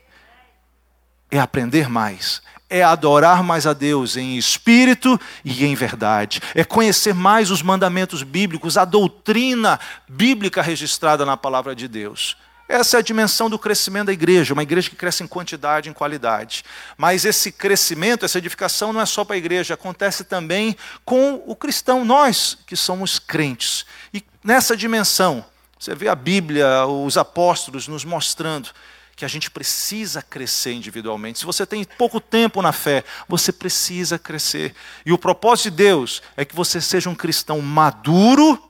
[1.30, 2.42] É aprender mais,
[2.74, 8.24] é adorar mais a Deus em espírito e em verdade, é conhecer mais os mandamentos
[8.24, 12.36] bíblicos, a doutrina bíblica registrada na palavra de Deus.
[12.68, 15.92] Essa é a dimensão do crescimento da igreja, uma igreja que cresce em quantidade em
[15.92, 16.64] qualidade.
[16.96, 21.54] Mas esse crescimento, essa edificação não é só para a igreja, acontece também com o
[21.54, 23.86] cristão, nós que somos crentes.
[24.12, 25.44] E nessa dimensão,
[25.78, 28.70] você vê a Bíblia, os apóstolos nos mostrando
[29.16, 31.38] que a gente precisa crescer individualmente.
[31.38, 34.74] Se você tem pouco tempo na fé, você precisa crescer.
[35.06, 38.60] E o propósito de Deus é que você seja um cristão maduro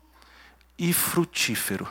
[0.79, 1.89] e frutífero.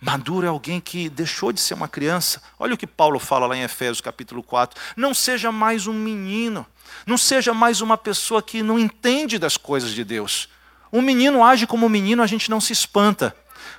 [0.00, 2.42] Maduro é alguém que deixou de ser uma criança.
[2.58, 4.80] Olha o que Paulo fala lá em Efésios capítulo 4.
[4.96, 6.66] Não seja mais um menino.
[7.06, 10.48] Não seja mais uma pessoa que não entende das coisas de Deus.
[10.92, 13.34] Um menino age como um menino, a gente não se espanta.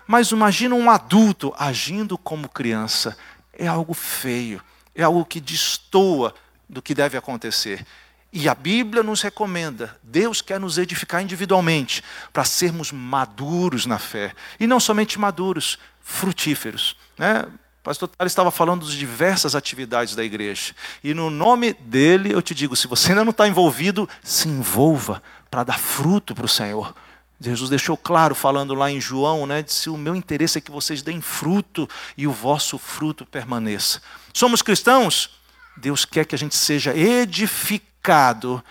[0.08, 3.18] Mas imagina um adulto agindo como criança
[3.54, 4.62] é algo feio,
[4.96, 6.34] é algo que destoa
[6.68, 7.86] do que deve acontecer.
[8.32, 14.34] E a Bíblia nos recomenda, Deus quer nos edificar individualmente, para sermos maduros na fé.
[14.60, 16.98] E não somente maduros, frutíferos.
[17.16, 17.46] Né?
[17.48, 20.74] O pastor estava falando de diversas atividades da igreja.
[21.04, 25.22] E no nome dele, eu te digo: se você ainda não está envolvido, se envolva
[25.52, 26.96] para dar fruto para o Senhor.
[27.44, 29.62] Jesus deixou claro, falando lá em João, né?
[29.62, 34.02] Disse: O meu interesse é que vocês deem fruto e o vosso fruto permaneça.
[34.34, 35.30] Somos cristãos?
[35.76, 38.64] Deus quer que a gente seja edificado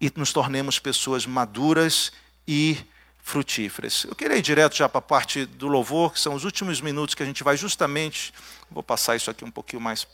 [0.00, 2.12] e nos tornemos pessoas maduras
[2.46, 2.76] e
[3.22, 4.04] frutíferas.
[4.04, 7.14] Eu queria ir direto já para a parte do louvor, que são os últimos minutos
[7.14, 8.32] que a gente vai justamente.
[8.70, 10.06] Vou passar isso aqui um pouquinho mais,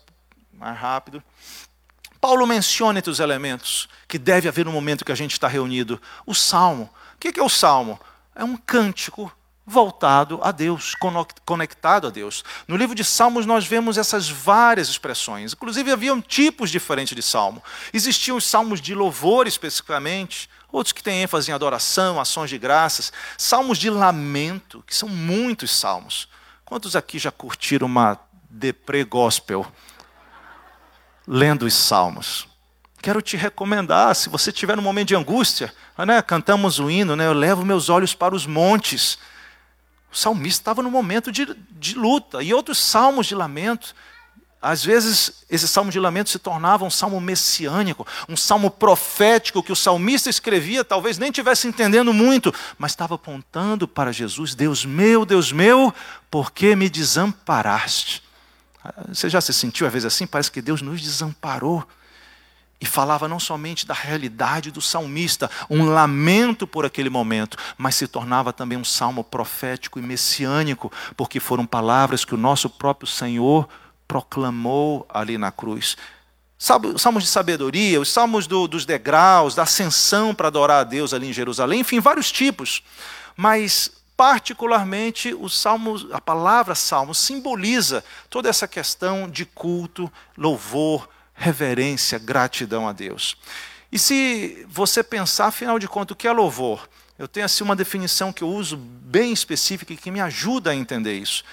[0.52, 1.22] mais rápido.
[2.20, 6.00] Paulo menciona entre os elementos que deve haver no momento que a gente está reunido
[6.26, 6.90] o salmo.
[7.18, 7.98] O que é o salmo?
[8.33, 9.33] É um cântico
[9.66, 10.94] voltado a Deus,
[11.44, 12.44] conectado a Deus.
[12.68, 15.52] No livro de Salmos nós vemos essas várias expressões.
[15.52, 17.61] Inclusive haviam tipos diferentes de salmo.
[17.92, 23.12] Existiam os salmos de louvor especificamente, outros que têm ênfase em adoração, ações de graças,
[23.37, 26.28] salmos de lamento, que são muitos salmos.
[26.64, 28.16] Quantos aqui já curtiram uma
[28.48, 29.66] deprê gospel
[31.26, 32.46] lendo os salmos?
[33.02, 35.72] Quero te recomendar, se você estiver num momento de angústia,
[36.06, 39.18] né, cantamos o hino, né, eu levo meus olhos para os montes.
[40.12, 43.94] O salmista estava num momento de, de luta, e outros salmos de lamento.
[44.61, 49.70] Às vezes, esse salmo de lamento se tornava um salmo messiânico, um salmo profético que
[49.70, 55.24] o salmista escrevia, talvez nem tivesse entendendo muito, mas estava apontando para Jesus: Deus meu,
[55.24, 55.94] Deus meu,
[56.28, 58.22] por que me desamparaste?
[59.08, 60.26] Você já se sentiu às vezes assim?
[60.26, 61.87] Parece que Deus nos desamparou.
[62.80, 68.06] E falava não somente da realidade do salmista, um lamento por aquele momento, mas se
[68.06, 73.68] tornava também um salmo profético e messiânico, porque foram palavras que o nosso próprio Senhor
[74.06, 75.96] proclamou ali na cruz.
[76.94, 81.12] Os salmos de sabedoria, os salmos do, dos degraus, da ascensão para adorar a Deus
[81.12, 82.82] ali em Jerusalém, enfim, vários tipos.
[83.36, 91.08] Mas, particularmente, o salmo, a palavra salmo simboliza toda essa questão de culto, louvor,
[91.38, 93.37] reverência, gratidão a Deus.
[93.90, 96.88] E se você pensar, afinal de contas, o que é louvor?
[97.18, 100.74] Eu tenho assim uma definição que eu uso bem específica e que me ajuda a
[100.74, 101.44] entender isso.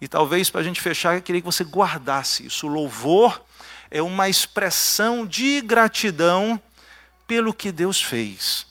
[0.00, 2.66] E talvez para a gente fechar, eu queria que você guardasse isso.
[2.66, 3.40] O louvor
[3.90, 6.60] é uma expressão de gratidão
[7.26, 8.66] pelo que Deus fez.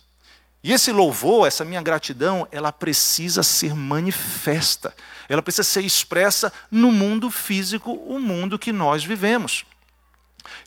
[0.64, 4.96] E esse louvor, essa minha gratidão, ela precisa ser manifesta.
[5.30, 9.64] Ela precisa ser expressa no mundo físico, o mundo que nós vivemos.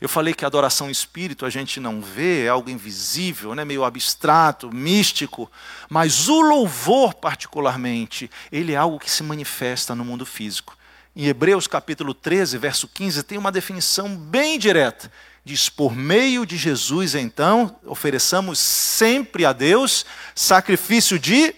[0.01, 3.83] Eu falei que a adoração espírito a gente não vê, é algo invisível, né, meio
[3.83, 5.51] abstrato, místico,
[5.89, 10.77] mas o louvor, particularmente, ele é algo que se manifesta no mundo físico.
[11.13, 15.11] Em Hebreus capítulo 13, verso 15, tem uma definição bem direta.
[15.43, 21.53] Diz: Por meio de Jesus, então, ofereçamos sempre a Deus sacrifício de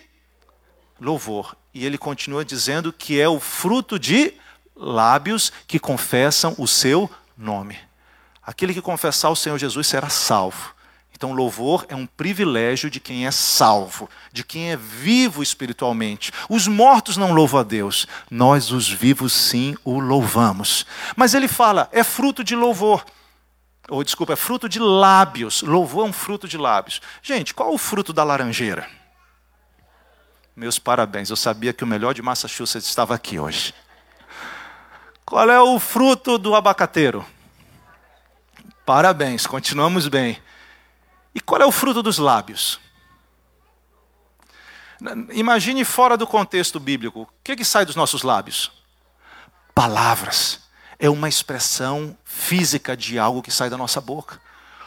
[1.00, 1.56] louvor.
[1.74, 4.34] E ele continua dizendo que é o fruto de
[4.76, 7.91] lábios que confessam o seu nome.
[8.44, 10.74] Aquele que confessar o Senhor Jesus será salvo.
[11.22, 16.32] Então, louvor é um privilégio de quem é salvo, de quem é vivo espiritualmente.
[16.50, 20.84] Os mortos não louvam a Deus, nós, os vivos, sim, o louvamos.
[21.16, 23.06] Mas ele fala, é fruto de louvor.
[23.88, 25.62] Ou, desculpa, é fruto de lábios.
[25.62, 27.02] Louvor é um fruto de lábios.
[27.22, 28.90] Gente, qual é o fruto da laranjeira?
[30.56, 33.76] Meus parabéns, eu sabia que o melhor de Massachusetts estava aqui hoje.
[35.24, 37.24] Qual é o fruto do abacateiro?
[38.94, 40.38] Parabéns, continuamos bem.
[41.34, 42.78] E qual é o fruto dos lábios?
[45.32, 47.22] Imagine fora do contexto bíblico.
[47.22, 48.70] O que, é que sai dos nossos lábios?
[49.74, 50.60] Palavras.
[51.00, 54.42] É uma expressão física de algo que sai da nossa boca.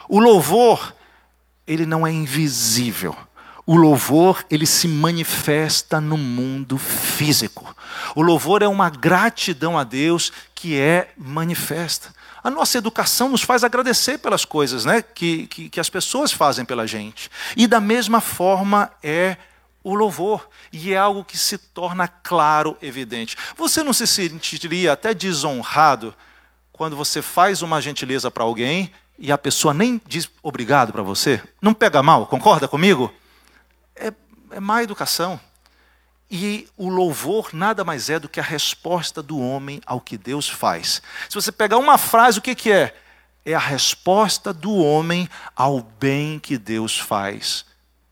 [0.06, 0.94] O louvor,
[1.66, 3.16] ele não é invisível.
[3.64, 7.74] O louvor, ele se manifesta no mundo físico.
[8.14, 12.12] O louvor é uma gratidão a Deus que é manifesta.
[12.44, 16.62] A nossa educação nos faz agradecer pelas coisas né, que, que, que as pessoas fazem
[16.62, 17.30] pela gente.
[17.56, 19.38] E da mesma forma é
[19.82, 20.46] o louvor.
[20.70, 23.34] E é algo que se torna claro, evidente.
[23.56, 26.14] Você não se sentiria até desonrado
[26.70, 31.42] quando você faz uma gentileza para alguém e a pessoa nem diz obrigado para você?
[31.62, 33.10] Não pega mal, concorda comigo?
[33.96, 34.12] É,
[34.50, 35.40] é má educação.
[36.30, 40.48] E o louvor nada mais é do que a resposta do homem ao que Deus
[40.48, 41.02] faz.
[41.28, 42.94] Se você pegar uma frase, o que, que é?
[43.44, 47.66] É a resposta do homem ao bem que Deus faz.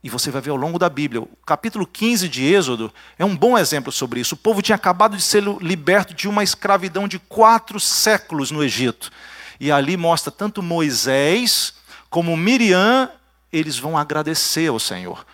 [0.04, 1.22] E você vai ver ao longo da Bíblia.
[1.22, 4.34] O capítulo 15 de Êxodo é um bom exemplo sobre isso.
[4.34, 9.10] O povo tinha acabado de ser liberto de uma escravidão de quatro séculos no Egito.
[9.58, 11.74] E ali mostra tanto Moisés
[12.10, 13.08] como Miriam,
[13.50, 15.24] eles vão agradecer ao Senhor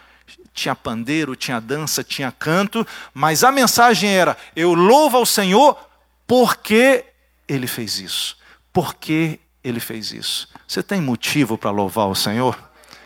[0.58, 5.78] tinha pandeiro, tinha dança, tinha canto, mas a mensagem era: eu louvo ao Senhor
[6.26, 7.04] porque
[7.46, 8.36] ele fez isso.
[8.72, 10.48] Porque ele fez isso.
[10.66, 12.58] Você tem motivo para louvar o Senhor?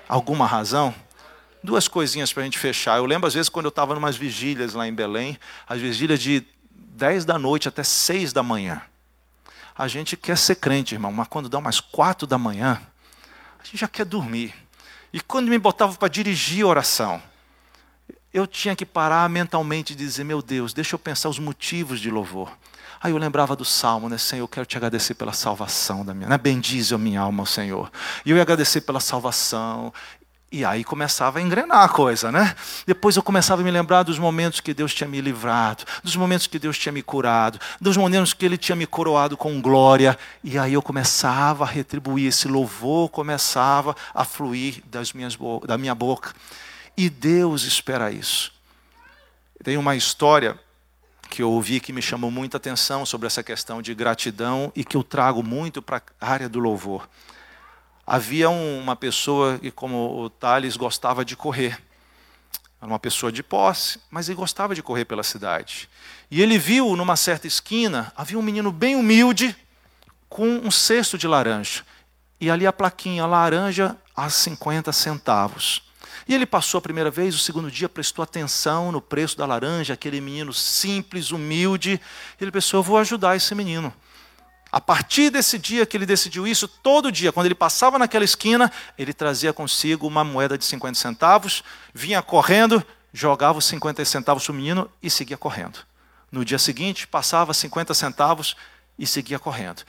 [0.09, 0.95] Alguma razão?
[1.63, 2.99] duas coisinhas para a gente fechar.
[2.99, 5.39] Eu lembro, às vezes, quando eu estava em umas vigílias lá em Belém,
[5.69, 8.83] as vigílias de 10 da noite até 6 da manhã.
[9.77, 12.81] A gente quer ser crente, irmão, mas quando dá umas 4 da manhã,
[13.61, 14.55] a gente já quer dormir.
[15.13, 17.23] E quando me botava para dirigir a oração,
[18.33, 22.11] eu tinha que parar mentalmente e dizer: Meu Deus, deixa eu pensar os motivos de
[22.11, 22.51] louvor.
[23.03, 24.17] Aí eu lembrava do salmo, né?
[24.17, 26.39] Senhor, eu quero te agradecer pela salvação da minha, né?
[26.39, 27.91] Bendize a minha alma, Senhor.
[28.25, 29.93] E eu ia agradecer pela salvação.
[30.53, 32.55] E aí começava a engrenar a coisa, né?
[32.87, 36.47] Depois eu começava a me lembrar dos momentos que Deus tinha me livrado, dos momentos
[36.47, 40.17] que Deus tinha me curado, dos momentos que Ele tinha me coroado com glória.
[40.45, 45.95] E aí eu começava a retribuir, esse louvor começava a fluir das minhas, da minha
[45.95, 46.35] boca.
[46.97, 48.53] E Deus espera isso.
[49.63, 50.59] Tem uma história
[51.31, 54.97] que eu ouvi que me chamou muita atenção sobre essa questão de gratidão e que
[54.97, 57.09] eu trago muito para a área do louvor.
[58.07, 61.81] Havia uma pessoa que, como o Thales, gostava de correr.
[62.81, 65.89] Era uma pessoa de posse, mas ele gostava de correr pela cidade.
[66.31, 69.57] E ele viu numa certa esquina, havia um menino bem humilde
[70.29, 71.85] com um cesto de laranja.
[72.41, 75.83] E ali a plaquinha, laranja a 50 centavos.
[76.27, 79.95] E ele passou a primeira vez, o segundo dia prestou atenção no preço da laranja,
[79.95, 82.01] aquele menino simples, humilde.
[82.41, 83.93] Ele pensou: eu vou ajudar esse menino.
[84.71, 88.73] A partir desse dia que ele decidiu isso, todo dia, quando ele passava naquela esquina,
[88.97, 94.53] ele trazia consigo uma moeda de 50 centavos, vinha correndo, jogava os 50 centavos o
[94.55, 95.81] menino e seguia correndo.
[96.31, 98.57] No dia seguinte, passava 50 centavos
[98.99, 99.83] e seguia correndo.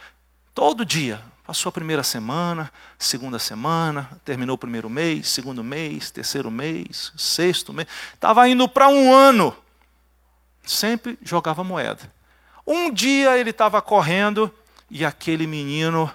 [0.53, 6.49] Todo dia, Passou a primeira semana, segunda semana, terminou o primeiro mês, segundo mês, terceiro
[6.49, 7.87] mês, sexto mês.
[8.13, 9.53] Estava indo para um ano.
[10.65, 12.09] Sempre jogava moeda.
[12.65, 14.49] Um dia ele estava correndo
[14.89, 16.09] e aquele menino,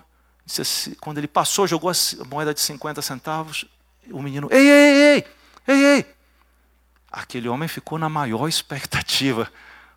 [0.59, 3.67] assim, quando ele passou, jogou a moeda de 50 centavos,
[4.11, 5.25] o menino, ei, ei, ei,
[5.67, 6.07] ei, ei.
[7.12, 9.51] Aquele homem ficou na maior expectativa,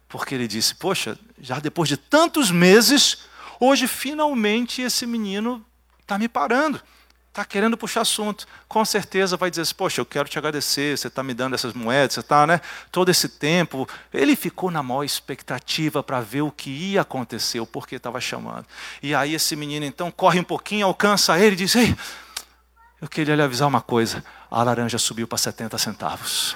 [0.10, 3.20] porque ele disse: Poxa, já depois de tantos meses,
[3.64, 5.64] Hoje, finalmente, esse menino
[6.02, 6.82] está me parando,
[7.30, 8.48] está querendo puxar assunto.
[8.68, 11.72] Com certeza vai dizer assim, poxa, eu quero te agradecer, você está me dando essas
[11.72, 12.60] moedas, você está, né?
[12.92, 13.88] Todo esse tempo.
[14.12, 18.66] Ele ficou na maior expectativa para ver o que ia acontecer, o porquê estava chamando.
[19.00, 21.96] E aí esse menino, então, corre um pouquinho, alcança ele e diz, ei,
[23.00, 26.56] eu queria lhe avisar uma coisa, a laranja subiu para 70 centavos.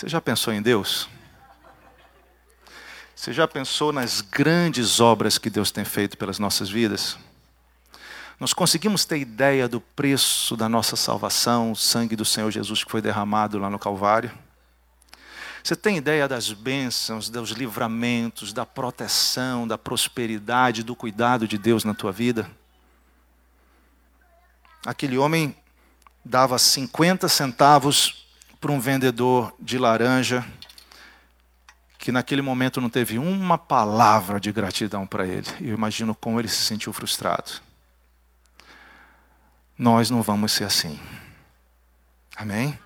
[0.00, 1.10] Você já pensou em Deus?
[3.14, 7.18] Você já pensou nas grandes obras que Deus tem feito pelas nossas vidas?
[8.38, 12.90] Nós conseguimos ter ideia do preço da nossa salvação, o sangue do Senhor Jesus que
[12.90, 14.32] foi derramado lá no Calvário?
[15.62, 21.84] Você tem ideia das bênçãos, dos livramentos, da proteção, da prosperidade, do cuidado de Deus
[21.84, 22.50] na tua vida?
[24.86, 25.54] Aquele homem
[26.24, 28.20] dava 50 centavos
[28.60, 30.46] para um vendedor de laranja
[31.98, 35.46] que naquele momento não teve uma palavra de gratidão para ele.
[35.60, 37.50] Eu imagino como ele se sentiu frustrado.
[39.76, 40.98] Nós não vamos ser assim.
[42.36, 42.78] Amém?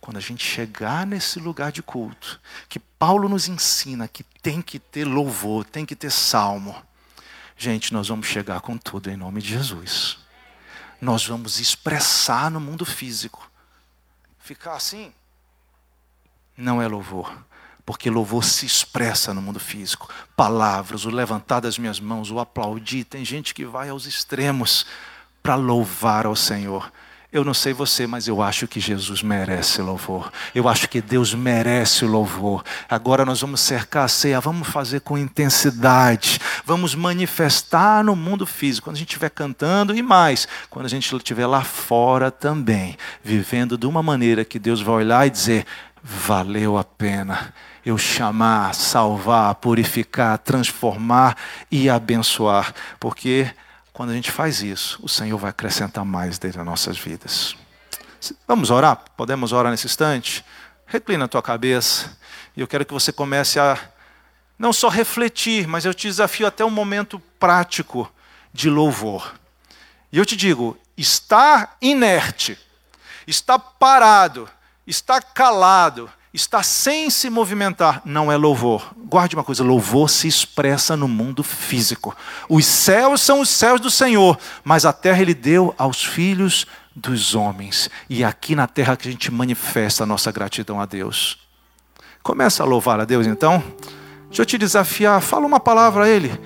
[0.00, 4.78] Quando a gente chegar nesse lugar de culto, que Paulo nos ensina que tem que
[4.78, 6.74] ter louvor, tem que ter salmo,
[7.56, 10.18] gente, nós vamos chegar com tudo em nome de Jesus.
[11.00, 13.47] Nós vamos expressar no mundo físico
[14.48, 15.12] Ficar assim
[16.56, 17.44] não é louvor,
[17.84, 20.08] porque louvor se expressa no mundo físico.
[20.34, 23.04] Palavras, o levantar das minhas mãos, o aplaudir.
[23.04, 24.86] Tem gente que vai aos extremos
[25.42, 26.90] para louvar ao Senhor.
[27.30, 30.32] Eu não sei você, mas eu acho que Jesus merece louvor.
[30.54, 32.64] Eu acho que Deus merece louvor.
[32.88, 38.86] Agora nós vamos cercar a ceia, vamos fazer com intensidade, vamos manifestar no mundo físico,
[38.86, 43.76] quando a gente estiver cantando e mais, quando a gente estiver lá fora também, vivendo
[43.76, 45.66] de uma maneira que Deus vai olhar e dizer:
[46.02, 47.52] valeu a pena
[47.84, 51.36] eu chamar, salvar, purificar, transformar
[51.70, 53.50] e abençoar, porque
[53.98, 57.56] quando a gente faz isso, o Senhor vai acrescentar mais dentro das nossas vidas.
[58.46, 59.02] Vamos orar?
[59.16, 60.44] Podemos orar nesse instante?
[60.86, 62.16] Reclina a tua cabeça.
[62.56, 63.76] E eu quero que você comece a
[64.56, 68.08] não só refletir, mas eu te desafio até um momento prático
[68.52, 69.34] de louvor.
[70.12, 72.56] E eu te digo: estar inerte,
[73.26, 74.48] estar parado,
[74.86, 78.92] estar calado, Está sem se movimentar não é louvor.
[79.06, 82.14] Guarde uma coisa: louvor se expressa no mundo físico.
[82.48, 87.34] Os céus são os céus do Senhor, mas a terra ele deu aos filhos dos
[87.34, 87.88] homens.
[88.10, 91.38] E é aqui na terra que a gente manifesta a nossa gratidão a Deus.
[92.22, 93.62] Começa a louvar a Deus então.
[94.28, 96.38] Deixa eu te desafiar, fala uma palavra a Ele.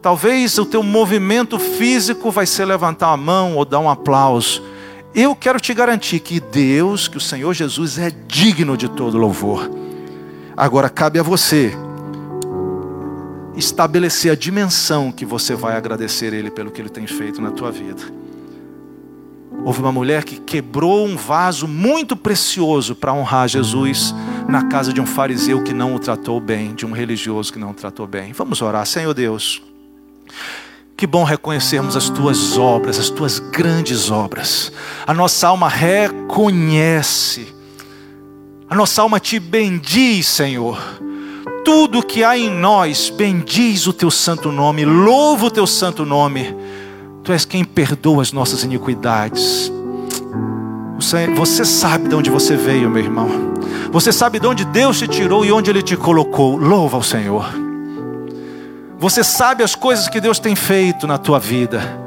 [0.00, 4.62] Talvez o teu movimento físico vai ser levantar a mão ou dar um aplauso.
[5.14, 9.70] Eu quero te garantir que Deus, que o Senhor Jesus é digno de todo louvor.
[10.56, 11.72] Agora cabe a você
[13.56, 17.70] estabelecer a dimensão que você vai agradecer Ele pelo que Ele tem feito na tua
[17.70, 18.02] vida.
[19.64, 24.12] Houve uma mulher que quebrou um vaso muito precioso para honrar Jesus
[24.48, 27.70] na casa de um fariseu que não o tratou bem, de um religioso que não
[27.70, 28.32] o tratou bem.
[28.32, 29.62] Vamos orar, Senhor Deus.
[30.96, 34.72] Que bom reconhecermos as tuas obras, as tuas grandes obras.
[35.06, 37.48] A nossa alma reconhece,
[38.68, 40.78] a nossa alma te bendiz, Senhor
[41.64, 46.54] tudo que há em nós, bendiz o teu santo nome, louva o teu santo nome.
[47.24, 49.72] Tu és quem perdoa as nossas iniquidades.
[51.36, 53.54] Você sabe de onde você veio, meu irmão.
[53.90, 56.56] Você sabe de onde Deus te tirou e onde Ele te colocou.
[56.56, 57.63] Louva ao Senhor.
[59.04, 62.00] Você sabe as coisas que Deus tem feito na tua vida.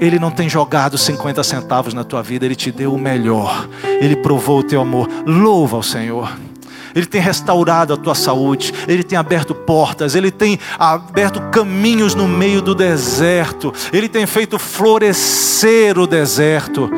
[0.00, 3.68] Ele não tem jogado 50 centavos na tua vida, Ele te deu o melhor.
[4.00, 5.08] Ele provou o teu amor.
[5.24, 6.36] Louva ao Senhor.
[6.92, 12.26] Ele tem restaurado a tua saúde, Ele tem aberto portas, Ele tem aberto caminhos no
[12.26, 16.90] meio do deserto, Ele tem feito florescer o deserto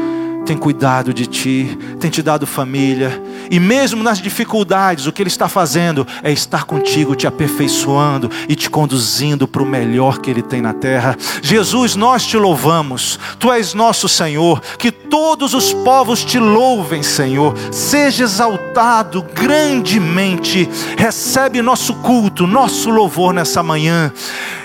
[0.47, 3.20] tem cuidado de ti, tem te dado família,
[3.51, 8.55] e mesmo nas dificuldades, o que Ele está fazendo é estar contigo, te aperfeiçoando e
[8.55, 11.16] te conduzindo para o melhor que Ele tem na terra.
[11.42, 17.55] Jesus, nós te louvamos, Tu és nosso Senhor, que todos os povos te louvem, Senhor,
[17.72, 24.12] seja exaltado grandemente, recebe nosso culto, nosso louvor nessa manhã.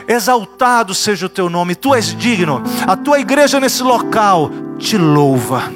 [0.08, 2.62] Exaltado seja o teu nome, tu és digno.
[2.86, 4.52] A tua igreja nesse local
[4.82, 5.72] te louva.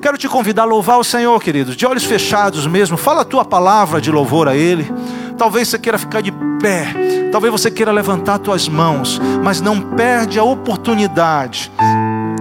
[0.00, 2.96] Quero te convidar a louvar o Senhor, querido, de olhos fechados mesmo.
[2.96, 4.90] Fala a tua palavra de louvor a Ele.
[5.36, 6.86] Talvez você queira ficar de pé,
[7.32, 11.72] talvez você queira levantar tuas mãos, mas não perde a oportunidade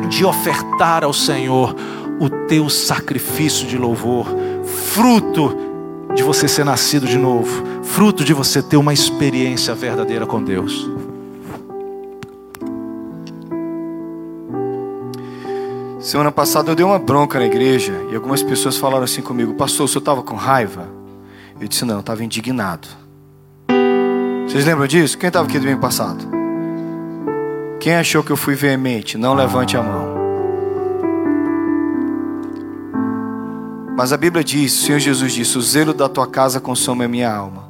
[0.10, 1.74] de ofertar ao Senhor
[2.20, 4.28] o teu sacrifício de louvor,
[4.92, 5.56] fruto
[6.14, 10.90] de você ser nascido de novo, fruto de você ter uma experiência verdadeira com Deus.
[16.00, 19.84] Semana passada eu dei uma bronca na igreja e algumas pessoas falaram assim comigo: Pastor,
[19.84, 20.88] o senhor estava com raiva?
[21.60, 22.88] Eu disse: Não, estava indignado.
[24.48, 25.18] Vocês lembram disso?
[25.18, 26.26] Quem estava aqui do ano passado?
[27.82, 29.18] Quem achou que eu fui veemente?
[29.18, 30.18] Não levante a mão.
[33.98, 37.10] Mas a Bíblia diz: o Senhor Jesus disse: O zelo da tua casa consome a
[37.10, 37.68] minha alma.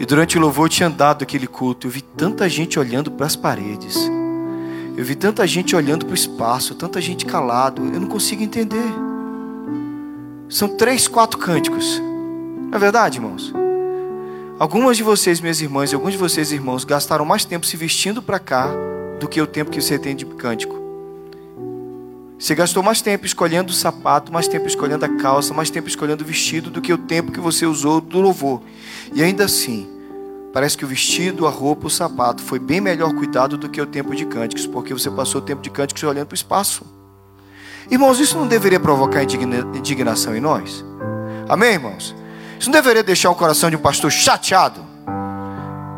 [0.00, 3.26] E durante o louvor eu tinha andado aquele culto, eu vi tanta gente olhando para
[3.26, 4.10] as paredes.
[4.96, 8.92] Eu vi tanta gente olhando para o espaço, tanta gente calado, eu não consigo entender.
[10.48, 11.98] São três, quatro cânticos.
[11.98, 13.52] Não é verdade, irmãos?
[14.56, 18.22] Algumas de vocês, minhas irmãs, e alguns de vocês, irmãos, gastaram mais tempo se vestindo
[18.22, 18.70] para cá
[19.18, 20.84] do que o tempo que você tem de cântico.
[22.38, 26.22] Você gastou mais tempo escolhendo o sapato, mais tempo escolhendo a calça, mais tempo escolhendo
[26.22, 28.62] o vestido do que o tempo que você usou do louvor.
[29.12, 29.88] E ainda assim,
[30.54, 33.86] Parece que o vestido, a roupa, o sapato foi bem melhor cuidado do que o
[33.86, 36.86] tempo de cânticos, porque você passou o tempo de cânticos olhando para o espaço.
[37.90, 40.84] Irmãos, isso não deveria provocar indignação em nós?
[41.48, 42.14] Amém, irmãos?
[42.56, 44.80] Isso não deveria deixar o coração de um pastor chateado?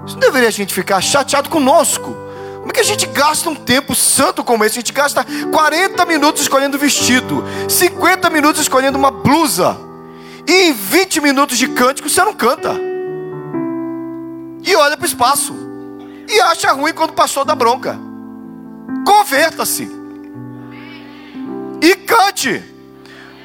[0.07, 2.17] Isso não deveria a gente ficar chateado conosco?
[2.61, 4.79] Como é que a gente gasta um tempo santo como esse?
[4.79, 9.77] A gente gasta 40 minutos escolhendo vestido, 50 minutos escolhendo uma blusa,
[10.49, 12.96] e em 20 minutos de cântico você não canta
[14.67, 15.55] e olha para o espaço
[16.29, 17.97] e acha ruim quando o pastor dá bronca.
[19.07, 19.89] Converta-se
[21.81, 22.63] e cante,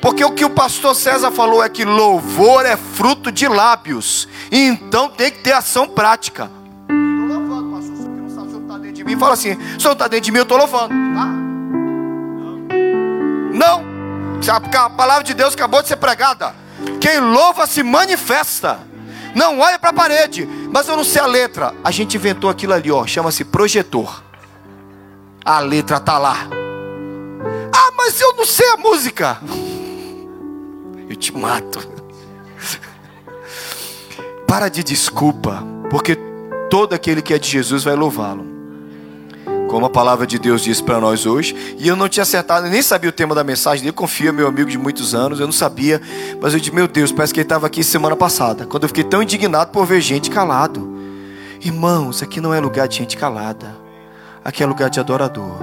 [0.02, 5.10] porque o que o pastor César falou é que louvor é fruto de lábios, então
[5.10, 6.50] tem que ter ação prática.
[6.90, 9.80] Estou louvando, pastor, se não sabe, o senhor está dentro de mim, fala assim: o
[9.80, 11.26] senhor está dentro de mim, eu estou louvando, tá?
[13.54, 13.84] Não,
[14.50, 16.56] a palavra de Deus acabou de ser pregada.
[17.00, 18.91] Quem louva se manifesta.
[19.36, 20.48] Não, olha para a parede.
[20.72, 21.74] Mas eu não sei a letra.
[21.84, 23.06] A gente inventou aquilo ali, ó.
[23.06, 24.24] Chama-se projetor.
[25.44, 26.48] A letra tá lá.
[27.74, 29.40] Ah, mas eu não sei a música.
[31.10, 31.80] Eu te mato.
[34.48, 36.18] Para de desculpa, porque
[36.70, 38.51] todo aquele que é de Jesus vai louvá-lo
[39.72, 41.76] como a palavra de Deus diz para nós hoje.
[41.80, 43.94] E eu não tinha acertado, nem sabia o tema da mensagem dele.
[43.94, 46.02] Confia, meu amigo de muitos anos, eu não sabia.
[46.42, 48.66] Mas eu disse, meu Deus, parece que ele estava aqui semana passada.
[48.66, 51.00] Quando eu fiquei tão indignado por ver gente calado.
[51.62, 53.74] Irmãos, aqui não é lugar de gente calada.
[54.44, 55.62] Aqui é lugar de adorador.